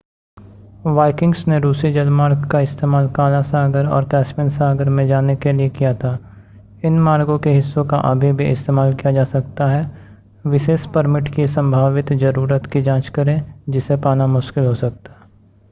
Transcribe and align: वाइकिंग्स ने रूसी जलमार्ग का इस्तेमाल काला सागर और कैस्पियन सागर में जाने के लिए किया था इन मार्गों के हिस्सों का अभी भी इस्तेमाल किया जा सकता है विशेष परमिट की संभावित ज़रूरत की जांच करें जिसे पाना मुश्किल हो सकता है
वाइकिंग्स 0.85 1.47
ने 1.47 1.57
रूसी 1.59 1.91
जलमार्ग 1.93 2.47
का 2.51 2.59
इस्तेमाल 2.59 3.09
काला 3.09 3.41
सागर 3.41 3.87
और 3.87 4.05
कैस्पियन 4.05 4.49
सागर 4.49 4.89
में 4.89 5.05
जाने 5.07 5.35
के 5.35 5.51
लिए 5.51 5.69
किया 5.69 5.93
था 5.95 6.17
इन 6.85 6.97
मार्गों 6.99 7.37
के 7.39 7.49
हिस्सों 7.49 7.83
का 7.85 7.97
अभी 8.11 8.31
भी 8.31 8.49
इस्तेमाल 8.51 8.93
किया 8.93 9.11
जा 9.11 9.23
सकता 9.29 9.67
है 9.67 9.89
विशेष 10.45 10.85
परमिट 10.85 11.33
की 11.35 11.47
संभावित 11.49 12.13
ज़रूरत 12.15 12.65
की 12.65 12.81
जांच 12.81 13.09
करें 13.09 13.41
जिसे 13.69 13.95
पाना 13.97 14.27
मुश्किल 14.27 14.65
हो 14.65 14.75
सकता 14.75 15.13
है 15.13 15.29